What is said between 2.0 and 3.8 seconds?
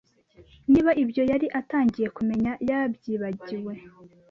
kumenya yabyibagiwe.